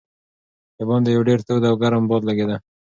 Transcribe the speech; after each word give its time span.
د 0.77 0.79
باندې 0.89 1.09
یو 1.15 1.21
ډېر 1.29 1.39
تود 1.47 1.63
او 1.69 1.75
ګرم 1.81 2.03
باد 2.09 2.21
لګېده. 2.29 2.57